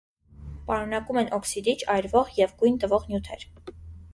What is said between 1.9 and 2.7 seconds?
այրվող և